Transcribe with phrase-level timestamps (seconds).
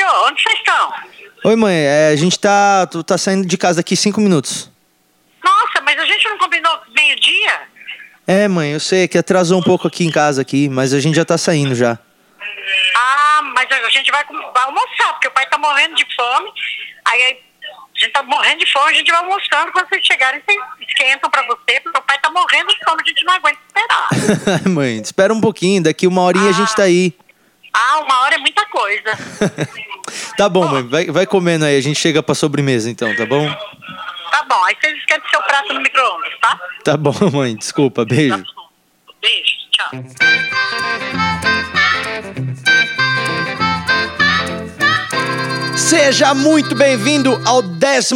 [0.00, 0.92] filho, onde vocês estão?
[1.44, 4.70] Oi, mãe, é, a gente tá, tu tá saindo de casa daqui cinco minutos.
[5.42, 7.60] Nossa, mas a gente não combinou meio-dia?
[8.26, 11.16] É, mãe, eu sei que atrasou um pouco aqui em casa aqui, mas a gente
[11.16, 11.98] já tá saindo já.
[12.96, 16.50] Ah, mas a gente vai, vai almoçar, porque o pai tá morrendo de fome.
[17.06, 19.72] Aí a gente tá morrendo de fome, a gente vai almoçando.
[19.72, 23.08] Quando vocês chegarem, vocês esquentam pra você, porque o pai tá morrendo de fome, a
[23.08, 24.68] gente não aguenta esperar.
[24.68, 27.14] mãe, espera um pouquinho, daqui uma horinha a gente tá aí.
[27.72, 29.10] Ah, uma hora é muita coisa.
[30.36, 33.46] Tá bom, mãe, vai, vai comendo aí, a gente chega pra sobremesa então, tá bom?
[34.30, 36.58] Tá bom, aí vocês esquentam seu prato no micro-ondas, tá?
[36.82, 38.36] Tá bom, mãe, desculpa, Tá beijo.
[38.56, 38.68] bom.
[39.20, 40.49] Beijo, tchau.
[45.90, 48.14] Seja muito bem-vindo ao 12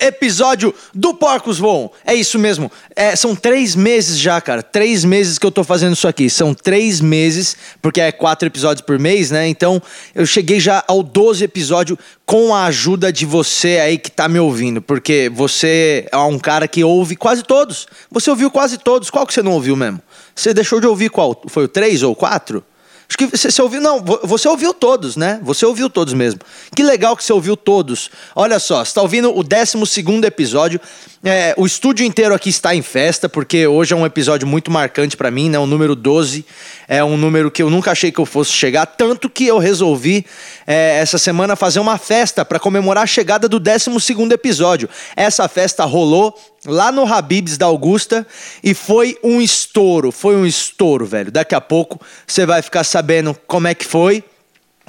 [0.00, 1.92] episódio do Porcos Voam.
[2.04, 2.72] É isso mesmo.
[2.96, 4.64] É, são três meses já, cara.
[4.64, 6.28] Três meses que eu tô fazendo isso aqui.
[6.28, 9.46] São três meses, porque é quatro episódios por mês, né?
[9.46, 9.80] Então
[10.12, 14.40] eu cheguei já ao 12 episódio com a ajuda de você aí que tá me
[14.40, 14.82] ouvindo.
[14.82, 17.86] Porque você é um cara que ouve quase todos.
[18.10, 19.08] Você ouviu quase todos.
[19.08, 20.02] Qual que você não ouviu mesmo?
[20.34, 21.40] Você deixou de ouvir qual?
[21.46, 22.64] Foi o três ou quatro?
[23.08, 25.40] Acho que você, você ouviu, não, vo- você ouviu todos, né?
[25.42, 26.40] Você ouviu todos mesmo.
[26.76, 28.10] Que legal que você ouviu todos.
[28.36, 30.78] Olha só, você está ouvindo o 12 episódio.
[31.24, 35.16] É, o estúdio inteiro aqui está em festa, porque hoje é um episódio muito marcante
[35.16, 35.58] para mim, né?
[35.58, 36.44] O número 12
[36.88, 40.24] é um número que eu nunca achei que eu fosse chegar, tanto que eu resolvi
[40.66, 43.90] é, essa semana fazer uma festa para comemorar a chegada do 12
[44.32, 44.88] episódio.
[45.14, 48.26] Essa festa rolou lá no Habibs da Augusta
[48.64, 51.30] e foi um estouro, foi um estouro, velho.
[51.30, 54.24] Daqui a pouco você vai ficar sabendo como é que foi.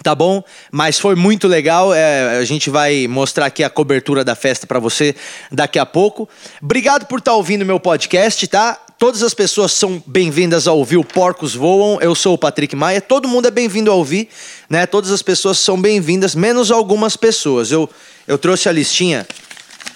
[0.01, 0.41] Tá bom?
[0.71, 1.93] Mas foi muito legal.
[1.93, 5.13] é, a gente vai mostrar aqui a cobertura da festa pra você
[5.51, 6.29] daqui a pouco.
[6.61, 8.79] Obrigado por estar ouvindo meu podcast, tá?
[8.99, 12.01] Todas as pessoas são bem-vindas a ouvir o Porcos Voam.
[12.01, 12.99] Eu sou o Patrick Maia.
[12.99, 14.27] Todo mundo é bem-vindo a ouvir,
[14.69, 14.85] né?
[14.85, 17.71] Todas as pessoas são bem-vindas, menos algumas pessoas.
[17.71, 17.89] Eu,
[18.27, 19.25] eu trouxe a listinha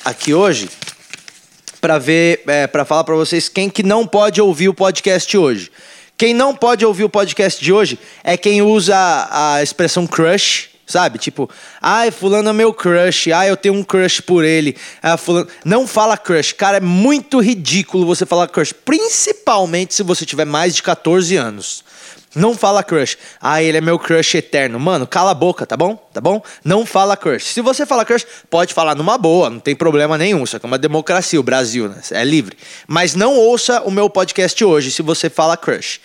[0.06, 0.70] aqui hoje
[1.82, 5.70] para ver, é, para falar para vocês quem que não pode ouvir o podcast hoje.
[6.18, 8.96] Quem não pode ouvir o podcast de hoje é quem usa
[9.30, 11.18] a, expressão crush, sabe?
[11.18, 11.50] Tipo,
[11.82, 14.76] ai, fulano é meu crush, ai, eu tenho um crush por ele.
[15.02, 15.48] Ah, fulano...
[15.64, 20.76] Não fala crush, cara, é muito ridículo você falar crush, principalmente se você tiver mais
[20.76, 21.84] de 14 anos.
[22.36, 23.18] Não fala crush.
[23.40, 24.80] Ah, ele é meu crush eterno.
[24.80, 25.96] Mano, cala a boca, tá bom?
[26.12, 26.42] Tá bom?
[26.64, 27.46] Não fala crush.
[27.54, 30.44] Se você fala crush, pode falar numa boa, não tem problema nenhum.
[30.44, 32.02] Isso aqui é uma democracia, o Brasil, né?
[32.12, 32.58] É livre.
[32.88, 36.00] Mas não ouça o meu podcast hoje se você fala crush.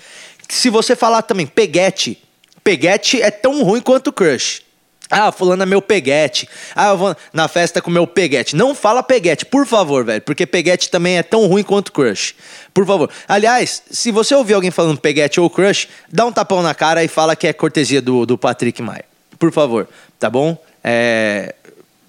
[0.48, 2.22] Se você falar também peguete,
[2.62, 4.67] peguete é tão ruim quanto crush.
[5.10, 6.46] Ah, fulano é meu peguete.
[6.76, 8.54] Ah, eu vou na festa com meu peguete.
[8.54, 10.20] Não fala peguete, por favor, velho.
[10.20, 12.34] Porque peguete também é tão ruim quanto crush.
[12.74, 13.08] Por favor.
[13.26, 17.08] Aliás, se você ouvir alguém falando peguete ou crush, dá um tapão na cara e
[17.08, 19.04] fala que é cortesia do, do Patrick Maia.
[19.38, 20.56] Por favor, tá bom?
[20.84, 21.54] É...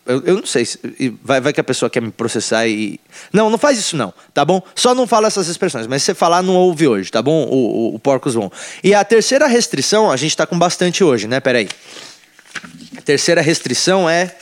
[0.06, 0.80] Eu, eu não sei, se-
[1.24, 3.00] vai, vai que a pessoa quer me processar e.
[3.32, 4.60] Não, não faz isso não, tá bom?
[4.74, 7.44] Só não fala essas expressões, mas se você falar, não ouve hoje, tá bom?
[7.44, 8.52] O, o, o Porcos vão.
[8.84, 11.40] E a terceira restrição, a gente tá com bastante hoje, né?
[11.40, 11.70] Peraí.
[12.98, 14.36] A terceira restrição é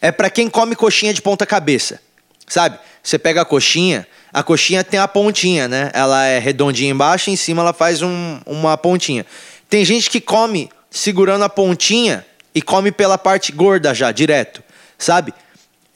[0.00, 2.00] é para quem come coxinha de ponta cabeça.
[2.48, 2.78] Sabe?
[3.02, 5.90] Você pega a coxinha, a coxinha tem a pontinha, né?
[5.94, 9.24] Ela é redondinha embaixo, em cima ela faz um- uma pontinha.
[9.68, 14.62] Tem gente que come segurando a pontinha e come pela parte gorda já, direto.
[14.98, 15.32] Sabe?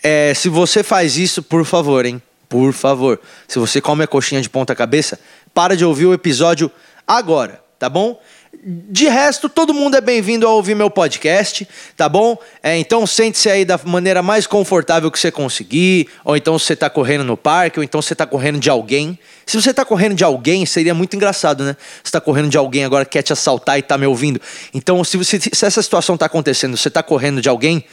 [0.03, 2.22] É, se você faz isso, por favor, hein?
[2.48, 3.20] Por favor.
[3.48, 5.19] Se você come a coxinha de ponta cabeça,
[5.53, 6.70] para de ouvir o episódio
[7.06, 8.20] agora, tá bom?
[8.65, 12.39] De resto, todo mundo é bem-vindo a ouvir meu podcast, tá bom?
[12.62, 16.89] É, então sente-se aí da maneira mais confortável que você conseguir, ou então você tá
[16.89, 19.19] correndo no parque, ou então você tá correndo de alguém.
[19.45, 21.77] Se você tá correndo de alguém, seria muito engraçado, né?
[22.03, 24.41] Você tá correndo de alguém agora que quer te assaltar e tá me ouvindo.
[24.72, 27.84] Então, se, você, se essa situação tá acontecendo, você tá correndo de alguém,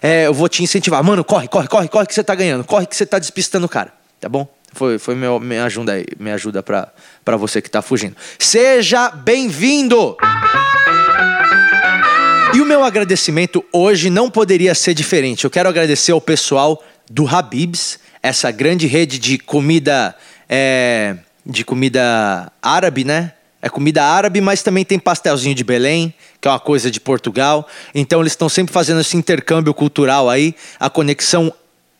[0.00, 1.02] é, eu vou te incentivar.
[1.02, 2.64] Mano, corre, corre, corre, corre que você tá ganhando.
[2.64, 4.46] Corre que você tá despistando o cara, tá bom?
[4.72, 8.16] Foi, foi meu, minha ajuda aí, minha ajuda pra você que tá fugindo.
[8.38, 10.16] Seja bem-vindo!
[12.54, 15.44] E o meu agradecimento hoje não poderia ser diferente.
[15.44, 20.14] Eu quero agradecer ao pessoal do Habibs, essa grande rede de comida
[20.48, 23.32] é, de comida árabe, né?
[23.60, 27.66] É comida árabe, mas também tem pastelzinho de Belém, que é uma coisa de Portugal.
[27.94, 31.52] Então eles estão sempre fazendo esse intercâmbio cultural aí, a conexão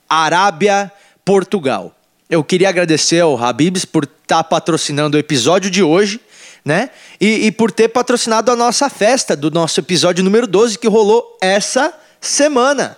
[0.09, 1.95] Arábia-Portugal.
[2.29, 6.21] Eu queria agradecer ao Habibs por estar patrocinando o episódio de hoje,
[6.65, 6.91] né?
[7.21, 11.37] E, e por ter patrocinado a nossa festa do nosso episódio número 12 que rolou
[11.41, 12.97] essa semana.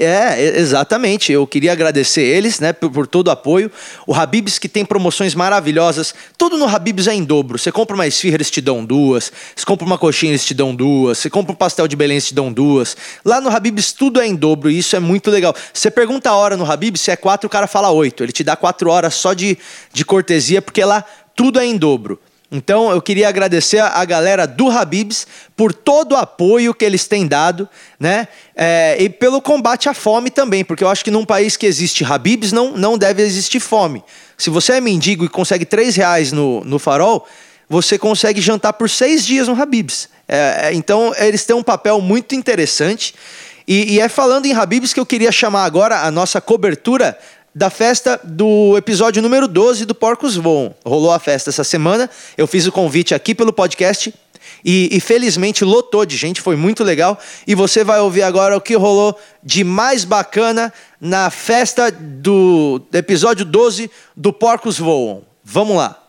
[0.00, 1.32] É, exatamente.
[1.32, 3.68] Eu queria agradecer eles, né, por, por todo o apoio.
[4.06, 6.14] O Habibs que tem promoções maravilhosas.
[6.36, 7.58] Tudo no Habibs é em dobro.
[7.58, 9.32] Você compra uma esfirra, eles te dão duas.
[9.56, 11.18] Você compra uma coxinha, eles te dão duas.
[11.18, 12.96] Você compra um pastel de Belém, eles te dão duas.
[13.24, 15.52] Lá no Habibs tudo é em dobro e isso é muito legal.
[15.72, 18.22] Você pergunta a hora no Habibs, se é quatro, o cara fala oito.
[18.22, 19.58] Ele te dá quatro horas só de,
[19.92, 21.04] de cortesia, porque lá
[21.34, 22.20] tudo é em dobro.
[22.50, 27.26] Então eu queria agradecer a galera do Habibs por todo o apoio que eles têm
[27.26, 27.68] dado,
[28.00, 28.26] né?
[28.56, 32.04] É, e pelo combate à fome também, porque eu acho que num país que existe
[32.04, 34.02] Habibs não, não deve existir fome.
[34.38, 37.26] Se você é mendigo e consegue três reais no, no farol,
[37.68, 40.08] você consegue jantar por seis dias no Habibs.
[40.26, 43.14] É, é, então eles têm um papel muito interessante.
[43.66, 47.18] E, e é falando em Habibs que eu queria chamar agora a nossa cobertura
[47.58, 50.72] da festa do episódio número 12 do Porcos Voam.
[50.86, 54.14] Rolou a festa essa semana, eu fiz o convite aqui pelo podcast
[54.64, 57.18] e, e felizmente lotou de gente, foi muito legal.
[57.48, 63.44] E você vai ouvir agora o que rolou de mais bacana na festa do episódio
[63.44, 65.22] 12 do Porcos Voam.
[65.42, 66.00] Vamos lá.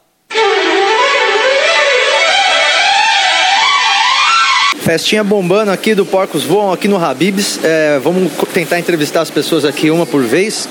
[4.81, 7.59] Festinha bombando aqui do Porcos Voam, aqui no Habibs.
[7.63, 10.69] É, vamos tentar entrevistar as pessoas aqui uma por vez.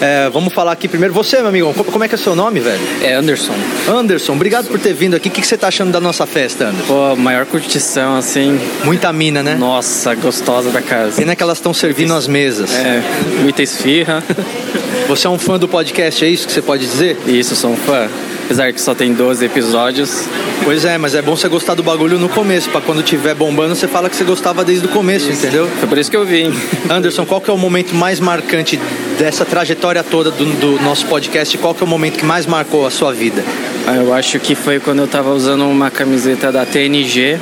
[0.00, 1.12] É, vamos falar aqui primeiro.
[1.14, 2.80] Você, meu amigão, co- como é que é seu nome, velho?
[3.02, 3.54] É Anderson.
[3.88, 5.28] Anderson, obrigado por ter vindo aqui.
[5.28, 6.86] O que, que você tá achando da nossa festa, Anderson?
[6.86, 8.58] Pô, maior curtição, assim.
[8.84, 9.56] Muita mina, né?
[9.56, 11.16] Nossa, gostosa da casa.
[11.16, 12.72] Pena que elas estão servindo as mesas.
[12.74, 13.02] É,
[13.42, 14.22] muita esfirra.
[15.08, 17.16] Você é um fã do podcast, é isso que você pode dizer?
[17.26, 18.08] Isso, sou um fã.
[18.48, 20.24] Apesar que só tem 12 episódios.
[20.64, 23.74] Pois é, mas é bom você gostar do bagulho no começo, pra quando tiver bombando
[23.74, 25.68] você fala que você gostava desde o começo, entendeu?
[25.78, 26.50] Foi por isso que eu vim.
[26.88, 28.80] Anderson, qual que é o momento mais marcante
[29.18, 31.58] dessa trajetória toda do, do nosso podcast?
[31.58, 33.44] Qual que é o momento que mais marcou a sua vida?
[33.86, 37.38] Ah, Eu acho que foi quando eu tava usando uma camiseta da TNG.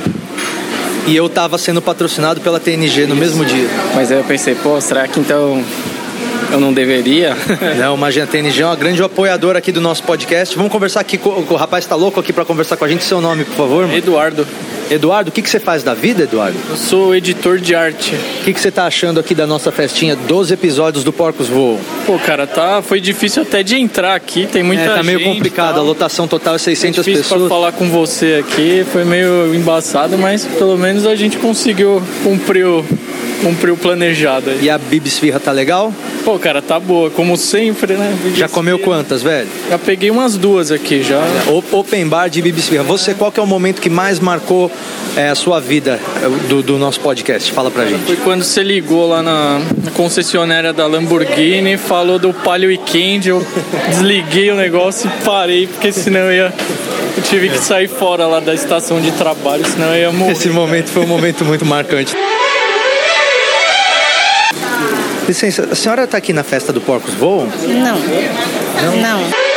[1.07, 3.69] E eu tava sendo patrocinado pela TNG no mesmo dia.
[3.95, 5.63] Mas aí eu pensei, pô, será que então
[6.51, 7.35] eu não deveria?
[7.77, 10.55] Não, imagina, a TNG é uma grande apoiadora aqui do nosso podcast.
[10.55, 13.03] Vamos conversar aqui com o rapaz tá louco aqui pra conversar com a gente.
[13.03, 13.97] Seu nome, por favor, mano?
[13.97, 14.47] Eduardo,
[14.89, 16.57] Eduardo, o que, que você faz da vida, Eduardo?
[16.69, 18.15] eu sou editor de arte.
[18.41, 21.79] O que, que você tá achando aqui da nossa festinha 12 episódios do Porcos Voam?
[22.05, 25.33] Pô, cara, tá, foi difícil até de entrar aqui, tem muita É, tá meio gente,
[25.35, 25.75] complicado.
[25.75, 25.83] tal.
[25.83, 27.49] A lotação total é 600 difícil pra pessoas.
[27.49, 32.85] falar com você aqui, foi meio embaçado, mas pelo menos a gente conseguiu cumprir o,
[33.43, 34.59] cumprir o planejado aí.
[34.63, 35.93] E a Bibisfirra tá legal?
[36.27, 38.13] Pô, cara, tá boa, como sempre, né?
[38.35, 39.47] Já comeu quantas, velho?
[39.69, 41.21] Já peguei umas duas aqui já.
[41.47, 42.83] O- Open bar de Bibisfirra.
[42.83, 44.69] Você, qual que é o momento que mais marcou
[45.15, 47.49] é, a sua vida é, do, do nosso podcast?
[47.53, 48.03] Fala pra gente.
[48.05, 53.47] Foi quando você ligou lá na, na concessionária da Lamborghini, falou do Palio Weekend, eu
[53.87, 56.53] desliguei o negócio e parei, porque senão eu ia.
[57.15, 60.33] Eu tive que sair fora lá da estação de trabalho, senão eu ia morrer.
[60.33, 62.13] Esse momento foi um momento muito marcante.
[65.27, 67.47] Licença, a senhora está aqui na festa do Porcos Voam?
[67.47, 67.99] Não.
[68.95, 69.47] Não.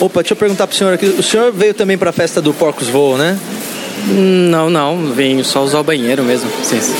[0.00, 1.06] Opa, deixa eu perguntar pro senhor aqui.
[1.06, 3.36] O senhor veio também para a festa do Porcos Voam, né?
[4.06, 5.12] Não, não.
[5.12, 6.48] Venho só usar o banheiro mesmo.
[6.62, 6.94] Sim, sim.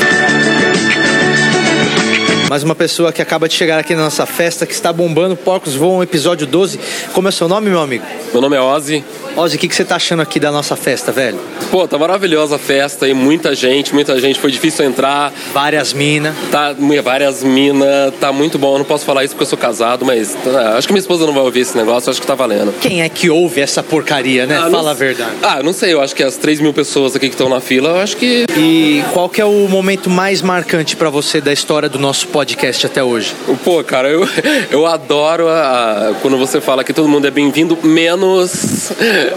[2.48, 5.76] Mais uma pessoa que acaba de chegar aqui na nossa festa, que está bombando Porcos
[5.76, 6.80] Voam, episódio 12.
[7.12, 8.04] Como é o seu nome, meu amigo?
[8.32, 9.04] Meu nome é Ozzy.
[9.36, 11.38] Ozzy, o que, que você tá achando aqui da nossa festa, velho?
[11.70, 16.34] Pô, tá maravilhosa a festa aí, muita gente, muita gente, foi difícil entrar, Várias minas.
[16.50, 18.74] tá várias minas, tá muito bom.
[18.74, 21.26] Eu não posso falar isso porque eu sou casado, mas tá, acho que minha esposa
[21.26, 22.74] não vai ouvir esse negócio, acho que tá valendo.
[22.80, 24.56] Quem é que ouve essa porcaria, né?
[24.58, 25.30] Ah, não- Fala a verdade.
[25.42, 27.90] Ah, não sei, eu acho que as 3 mil pessoas aqui que estão na fila,
[27.90, 28.44] eu acho que.
[28.58, 32.84] E qual que é o momento mais marcante pra você da história do nosso podcast
[32.86, 33.32] até hoje?
[33.64, 34.28] Pô, cara, eu,
[34.70, 38.90] eu adoro a- a- quando você fala que todo mundo é bem-vindo, menos.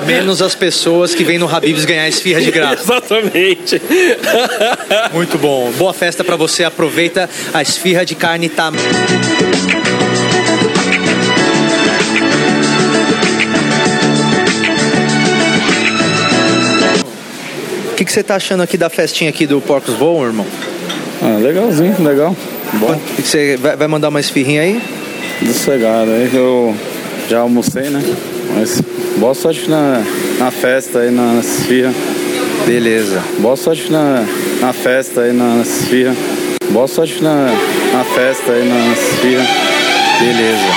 [0.06, 2.84] Menos as pessoas que vêm no Habibs ganhar esfirra de graça.
[2.84, 3.82] Exatamente.
[5.14, 5.72] Muito bom.
[5.78, 6.64] Boa festa pra você.
[6.64, 8.72] Aproveita a esfirra de carne tá.
[17.92, 20.46] O que, que você tá achando aqui da festinha aqui do Porcos Voam, irmão?
[21.22, 22.36] Ah, legalzinho, legal.
[22.74, 24.82] Bom, O que que você vai, vai mandar uma esfirrinha aí?
[25.46, 26.10] sossegado.
[26.12, 26.76] Aí eu
[27.30, 28.02] já almocei, né?
[28.56, 28.82] Mas
[29.18, 30.04] boa sorte na,
[30.40, 31.94] na festa aí, na, esfirra.
[32.66, 33.22] Beleza.
[33.40, 34.26] Boa sorte na,
[34.62, 36.16] na festa aí, na, esfirra.
[36.70, 37.48] Boa sorte na,
[37.94, 39.46] na festa aí, nas esfirra.
[40.20, 40.74] Beleza.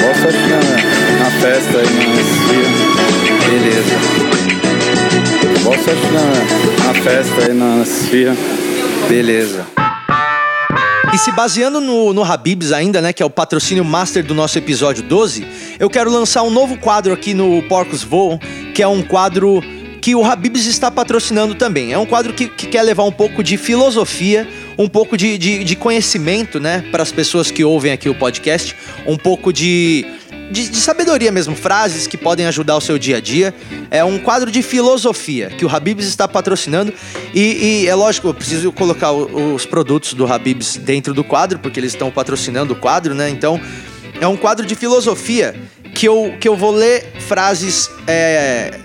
[0.00, 0.60] Boa sorte na,
[1.24, 2.72] na festa aí, nas esfirra.
[3.50, 3.96] Beleza.
[5.62, 6.24] Boa sorte na,
[6.86, 8.36] na festa aí, nas esfirra.
[9.08, 9.83] Beleza.
[11.14, 14.58] E se baseando no, no Habibs ainda, né, que é o patrocínio master do nosso
[14.58, 15.46] episódio 12,
[15.78, 18.36] eu quero lançar um novo quadro aqui no Porcos Voam,
[18.74, 19.62] que é um quadro
[20.00, 21.92] que o Habibs está patrocinando também.
[21.92, 25.62] É um quadro que, que quer levar um pouco de filosofia, um pouco de, de,
[25.62, 28.74] de conhecimento, né, para as pessoas que ouvem aqui o podcast,
[29.06, 30.04] um pouco de,
[30.50, 33.54] de, de sabedoria mesmo, frases que podem ajudar o seu dia a dia.
[33.90, 36.92] É um quadro de filosofia que o Habibs está patrocinando.
[37.34, 41.58] E, e é lógico, eu preciso colocar o- os produtos do Habibs dentro do quadro,
[41.58, 43.28] porque eles estão patrocinando o quadro, né?
[43.30, 43.60] Então,
[44.20, 45.54] é um quadro de filosofia
[45.94, 48.78] que eu, que eu vou ler frases é,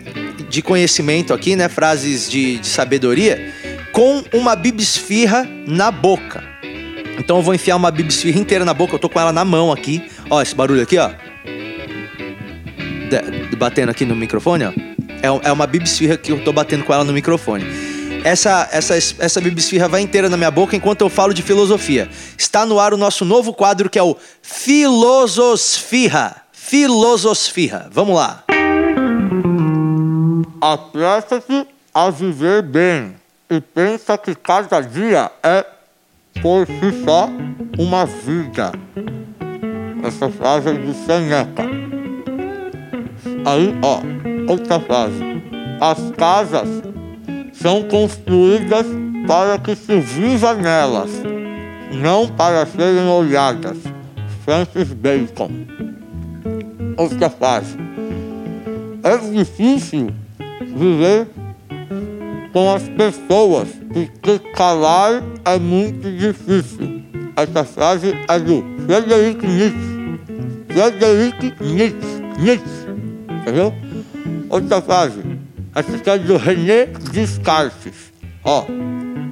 [0.50, 1.68] de conhecimento aqui, né?
[1.70, 3.54] Frases de, de sabedoria,
[3.92, 6.44] com uma bibisfirra na boca.
[7.18, 9.72] Então eu vou enfiar uma bibisfirra inteira na boca, eu tô com ela na mão
[9.72, 10.10] aqui.
[10.30, 11.10] Ó, esse barulho aqui, ó.
[13.10, 14.72] De- batendo aqui no microfone, ó.
[15.22, 17.66] É, é uma bibisfirra que eu tô batendo com ela no microfone.
[18.24, 22.10] Essa, essa, essa bibisfirra vai inteira na minha boca enquanto eu falo de filosofia.
[22.38, 26.36] Está no ar o nosso novo quadro que é o Filosofirra.
[26.52, 27.90] Filosofirra.
[27.92, 28.44] Vamos lá.
[30.62, 33.16] Apressa-se a viver bem
[33.50, 35.66] e pensa que cada dia é,
[36.42, 37.30] por si só,
[37.78, 38.72] uma vida.
[40.04, 41.89] Essa frase é de Seneca.
[43.46, 44.02] Aí, ó,
[44.52, 45.42] outra frase.
[45.80, 46.68] As casas
[47.54, 48.86] são construídas
[49.28, 51.10] para que se viva nelas,
[51.92, 53.78] não para serem olhadas.
[54.44, 55.50] Francis Bacon.
[56.98, 57.78] Outra frase.
[59.04, 60.10] É difícil
[60.76, 61.28] viver
[62.52, 67.04] com as pessoas, porque calar é muito difícil.
[67.36, 70.20] Essa frase é do Frederic Nietzsche.
[70.68, 72.20] Frederic Nietzsche.
[72.40, 72.79] Nietzsche.
[73.50, 73.74] Entendeu?
[74.48, 75.22] Outra frase.
[75.74, 78.14] Essa aqui é do René Descartes.
[78.44, 78.66] Ó.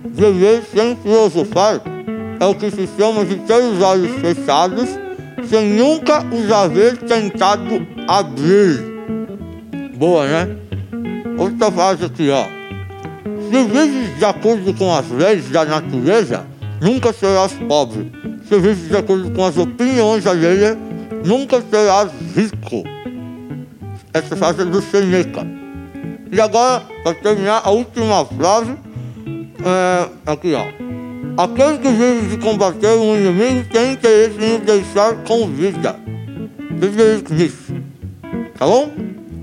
[0.05, 1.79] Viver sem filosofar
[2.39, 4.89] é o que se chama de ter os olhos fechados
[5.47, 8.83] sem nunca os haver tentado abrir.
[9.95, 10.55] Boa, né?
[11.37, 12.45] Outra frase aqui, ó.
[13.51, 16.43] Se vives de acordo com as leis da natureza,
[16.81, 18.11] nunca serás pobre.
[18.49, 20.75] Se vives de acordo com as opiniões alheias,
[21.23, 22.96] nunca serás rico.
[24.13, 25.45] Essa frase é do Seneca.
[26.31, 28.75] E agora, para terminar, a última frase
[29.63, 30.65] é aqui, ó.
[31.41, 35.95] Aquele que vive de combater um inimigo tem interesse em o deixar com vida.
[36.79, 37.83] Frederic Nietzsche.
[38.57, 38.91] Tá bom?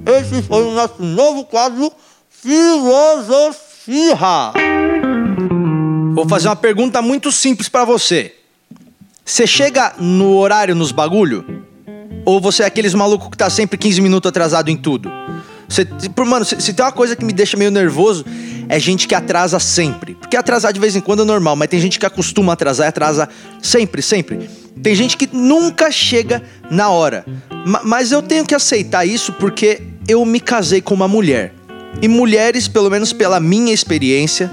[0.07, 1.93] Esse foi o nosso novo quadro
[2.29, 4.17] Filosofia.
[6.15, 8.35] Vou fazer uma pergunta muito simples pra você.
[9.25, 11.64] Você chega no horário nos bagulho?
[12.25, 15.11] Ou você é aqueles maluco que tá sempre 15 minutos atrasado em tudo?
[15.69, 15.87] Você,
[16.27, 18.25] mano, se, tem uma coisa que me deixa meio nervoso,
[18.69, 20.15] é gente que atrasa sempre.
[20.15, 22.87] Porque atrasar de vez em quando é normal, mas tem gente que acostuma a atrasar
[22.87, 23.29] e atrasa
[23.63, 24.49] sempre, sempre.
[24.83, 27.25] Tem gente que nunca chega na hora.
[27.67, 31.53] Ma- mas eu tenho que aceitar isso porque eu me casei com uma mulher.
[32.03, 34.51] E mulheres, pelo menos pela minha experiência,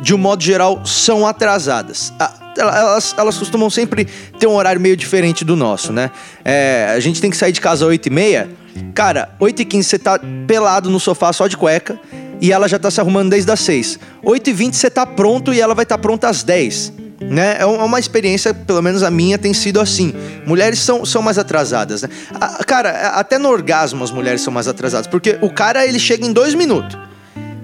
[0.00, 2.12] de um modo geral, são atrasadas.
[2.18, 4.06] Ah, ela- Elas, elas costumam sempre
[4.38, 6.10] ter um horário meio diferente do nosso, né?
[6.44, 8.48] É, a gente tem que sair de casa às 8h30.
[8.94, 11.98] Cara, 8h15 você tá pelado no sofá só de cueca
[12.40, 13.98] e ela já tá se arrumando desde as 6.
[14.24, 16.92] 8h20 você tá pronto e ela vai estar tá pronta às 10.
[17.20, 17.56] Né?
[17.58, 20.14] É é uma experiência, pelo menos a minha, tem sido assim.
[20.46, 22.08] Mulheres são, são mais atrasadas, né?
[22.40, 25.06] Ah, Cara, até no orgasmo as mulheres são mais atrasadas.
[25.06, 26.96] Porque o cara, ele chega em dois minutos.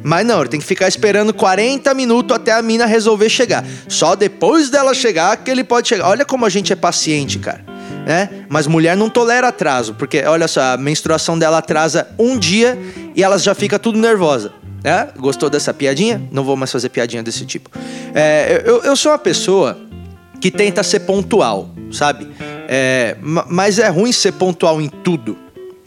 [0.08, 3.64] Mas não, ele tem que ficar esperando 40 minutos até a mina resolver chegar.
[3.88, 6.06] Só depois dela chegar que ele pode chegar.
[6.08, 7.64] Olha como a gente é paciente, cara.
[8.06, 8.28] Né?
[8.48, 12.78] Mas mulher não tolera atraso, porque olha só, a menstruação dela atrasa um dia
[13.16, 14.52] e elas já fica tudo nervosa.
[14.84, 15.08] Né?
[15.18, 16.22] Gostou dessa piadinha?
[16.30, 17.68] Não vou mais fazer piadinha desse tipo.
[18.14, 19.76] É, eu, eu sou uma pessoa
[20.40, 22.28] que tenta ser pontual, sabe?
[22.68, 25.36] É, ma- mas é ruim ser pontual em tudo.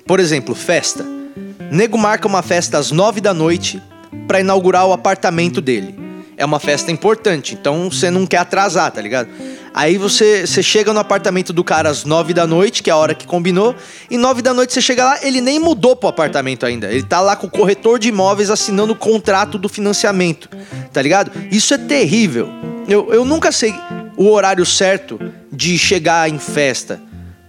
[0.05, 1.05] Por exemplo, festa.
[1.71, 3.81] Nego marca uma festa às nove da noite
[4.27, 5.95] pra inaugurar o apartamento dele.
[6.37, 9.29] É uma festa importante, então você não quer atrasar, tá ligado?
[9.73, 12.97] Aí você, você chega no apartamento do cara às nove da noite, que é a
[12.97, 13.75] hora que combinou,
[14.09, 16.91] e nove da noite você chega lá, ele nem mudou pro apartamento ainda.
[16.91, 20.49] Ele tá lá com o corretor de imóveis assinando o contrato do financiamento,
[20.93, 21.31] tá ligado?
[21.51, 22.49] Isso é terrível.
[22.87, 23.75] Eu, eu nunca sei
[24.17, 25.19] o horário certo
[25.51, 27.01] de chegar em festa.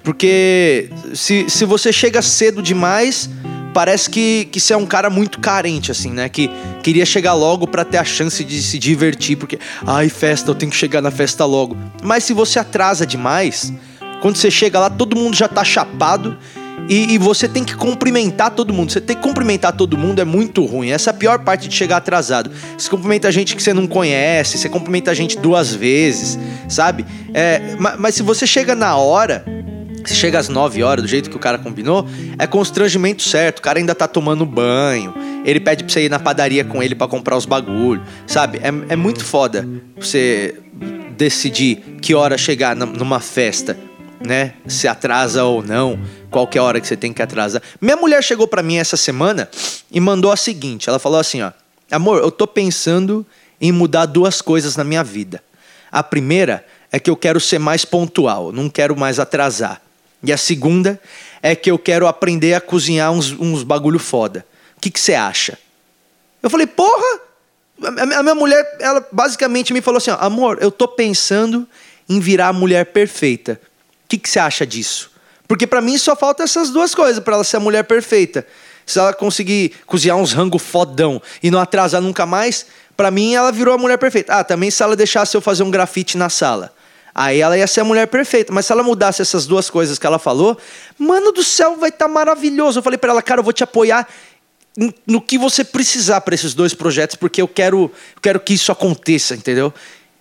[0.03, 3.29] Porque se, se você chega cedo demais,
[3.73, 6.29] parece que, que você é um cara muito carente, assim, né?
[6.29, 6.51] Que
[6.83, 10.71] queria chegar logo pra ter a chance de se divertir, porque, ai, festa, eu tenho
[10.71, 11.77] que chegar na festa logo.
[12.03, 13.73] Mas se você atrasa demais,
[14.21, 16.37] quando você chega lá, todo mundo já tá chapado
[16.89, 18.91] e, e você tem que cumprimentar todo mundo.
[18.91, 20.91] Você tem que cumprimentar todo mundo é muito ruim.
[20.91, 22.51] Essa é a pior parte de chegar atrasado.
[22.77, 27.05] Você cumprimenta gente que você não conhece, você cumprimenta gente duas vezes, sabe?
[27.33, 29.45] É, ma- mas se você chega na hora,
[30.15, 32.07] chega às 9 horas, do jeito que o cara combinou,
[32.39, 33.59] é constrangimento certo.
[33.59, 35.15] O cara ainda tá tomando banho.
[35.45, 38.03] Ele pede pra você ir na padaria com ele para comprar os bagulho.
[38.27, 38.59] Sabe?
[38.59, 40.57] É, é muito foda você
[41.17, 43.79] decidir que hora chegar numa festa,
[44.25, 44.55] né?
[44.67, 45.99] Se atrasa ou não,
[46.31, 47.63] qualquer hora que você tem que atrasar.
[47.81, 49.49] Minha mulher chegou para mim essa semana
[49.91, 51.53] e mandou a seguinte: ela falou assim, ó.
[51.91, 53.27] Amor, eu tô pensando
[53.61, 55.43] em mudar duas coisas na minha vida.
[55.91, 59.83] A primeira é que eu quero ser mais pontual, não quero mais atrasar.
[60.23, 61.01] E a segunda
[61.43, 64.45] é que eu quero aprender a cozinhar uns, uns bagulho foda.
[64.77, 65.59] O que você acha?
[66.43, 67.21] Eu falei, porra!
[67.83, 71.67] A minha mulher, ela basicamente me falou assim: amor, eu tô pensando
[72.09, 73.59] em virar a mulher perfeita.
[74.05, 75.11] O que você acha disso?
[75.49, 78.47] Porque para mim só falta essas duas coisas para ela ser a mulher perfeita.
[78.85, 83.51] Se ela conseguir cozinhar uns rango fodão e não atrasar nunca mais, para mim ela
[83.51, 84.35] virou a mulher perfeita.
[84.35, 86.75] Ah, também se ela deixasse eu fazer um grafite na sala.
[87.15, 88.53] Aí ela ia ser a mulher perfeita.
[88.53, 90.57] Mas se ela mudasse essas duas coisas que ela falou,
[90.99, 92.79] mano do céu, vai estar tá maravilhoso.
[92.79, 94.09] Eu falei para ela, cara, eu vou te apoiar
[95.07, 98.71] no que você precisar para esses dois projetos, porque eu quero, eu quero que isso
[98.71, 99.75] aconteça, entendeu?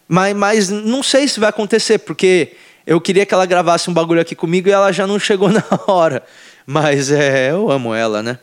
[0.08, 2.53] Mas, mas não sei se vai acontecer, porque
[2.86, 5.63] eu queria que ela gravasse um bagulho aqui comigo e ela já não chegou na
[5.88, 6.24] hora.
[6.65, 8.39] Mas é, eu amo ela, né?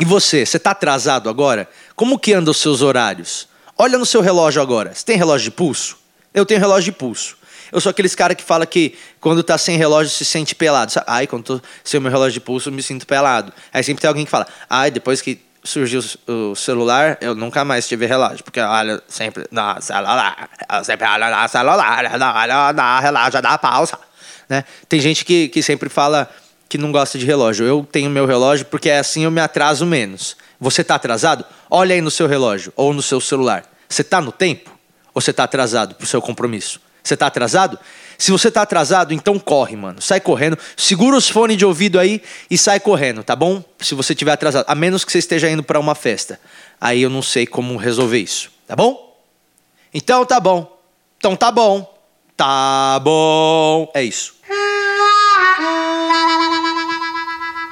[0.00, 1.68] E você, você tá atrasado agora?
[1.94, 3.46] Como que andam os seus horários?
[3.76, 4.92] Olha no seu relógio agora.
[4.94, 5.96] Você tem relógio de pulso?
[6.32, 7.36] Eu tenho relógio de pulso.
[7.74, 10.92] Eu sou aqueles cara que fala que quando tá sem relógio se sente pelado.
[11.08, 13.52] Ai, quando tô sem o meu relógio de pulso, me sinto pelado.
[13.72, 17.88] Aí sempre tem alguém que fala, ai, depois que surgiu o celular, eu nunca mais
[17.88, 23.42] tive relógio, porque olha sempre no celular, eu sempre olho no celular, olho no relógio
[23.42, 23.98] da pausa.
[24.48, 24.62] Né?
[24.88, 26.30] Tem gente que, que sempre fala
[26.68, 27.66] que não gosta de relógio.
[27.66, 30.36] Eu tenho meu relógio porque é assim eu me atraso menos.
[30.60, 31.44] Você está atrasado?
[31.68, 33.64] Olha aí no seu relógio ou no seu celular.
[33.88, 34.70] Você está no tempo?
[35.12, 36.83] Ou você está atrasado para o seu compromisso?
[37.04, 37.78] Você está atrasado?
[38.16, 40.00] Se você está atrasado, então corre, mano.
[40.00, 40.58] Sai correndo.
[40.74, 43.62] Segura os fones de ouvido aí e sai correndo, tá bom?
[43.78, 44.64] Se você estiver atrasado.
[44.66, 46.40] A menos que você esteja indo para uma festa.
[46.80, 49.14] Aí eu não sei como resolver isso, tá bom?
[49.92, 50.80] Então tá bom.
[51.18, 51.94] Então tá bom.
[52.36, 53.90] Tá bom.
[53.94, 54.34] É isso.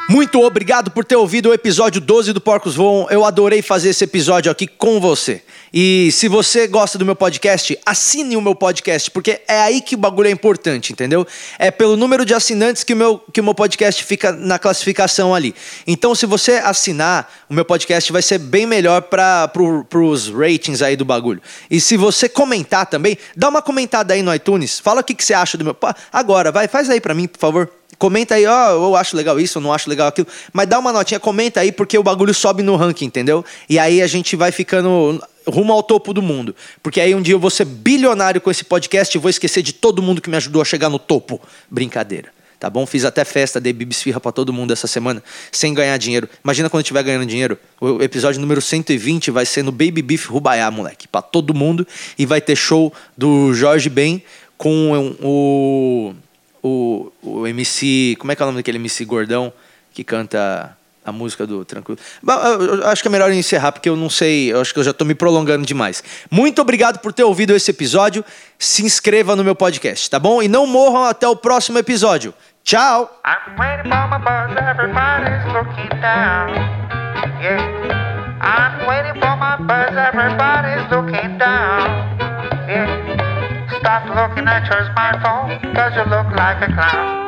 [0.08, 3.06] Muito obrigado por ter ouvido o episódio 12 do Porcos Voam.
[3.08, 5.42] Eu adorei fazer esse episódio aqui com você.
[5.72, 9.94] E se você gosta do meu podcast, assine o meu podcast, porque é aí que
[9.94, 11.26] o bagulho é importante, entendeu?
[11.58, 15.34] É pelo número de assinantes que o meu, que o meu podcast fica na classificação
[15.34, 15.54] ali.
[15.86, 20.82] Então, se você assinar, o meu podcast vai ser bem melhor para pro, os ratings
[20.82, 21.40] aí do bagulho.
[21.70, 25.24] E se você comentar também, dá uma comentada aí no iTunes, fala o que, que
[25.24, 25.76] você acha do meu.
[26.12, 27.81] Agora, vai, faz aí para mim, por favor.
[27.98, 30.26] Comenta aí, ó, oh, eu acho legal isso, eu não acho legal aquilo.
[30.52, 33.44] Mas dá uma notinha, comenta aí, porque o bagulho sobe no ranking, entendeu?
[33.68, 36.54] E aí a gente vai ficando rumo ao topo do mundo.
[36.82, 39.72] Porque aí um dia eu vou ser bilionário com esse podcast e vou esquecer de
[39.72, 41.40] todo mundo que me ajudou a chegar no topo.
[41.70, 42.30] Brincadeira.
[42.58, 42.86] Tá bom?
[42.86, 46.28] Fiz até festa, dei bibisfirra pra todo mundo essa semana, sem ganhar dinheiro.
[46.44, 47.58] Imagina quando eu estiver ganhando dinheiro.
[47.80, 51.08] O episódio número 120 vai ser no Baby Beef Rubaiá, moleque.
[51.08, 51.84] Pra todo mundo.
[52.16, 54.22] E vai ter show do Jorge Ben
[54.56, 56.14] com o
[56.62, 58.16] o, o MC.
[58.18, 59.52] Como é que é o nome daquele MC gordão
[59.92, 61.98] que canta a música do Tranquilo?
[62.26, 64.92] Eu acho que é melhor encerrar, porque eu não sei, eu acho que eu já
[64.92, 66.02] estou me prolongando demais.
[66.30, 68.24] Muito obrigado por ter ouvido esse episódio.
[68.58, 70.42] Se inscreva no meu podcast, tá bom?
[70.42, 72.32] E não morram até o próximo episódio.
[72.64, 73.10] Tchau!
[78.44, 79.54] I'm waiting for my
[79.96, 81.88] everybody's looking down.
[82.68, 83.11] Yeah.
[83.80, 87.21] Stop looking at your smartphone, cause you look like a clown.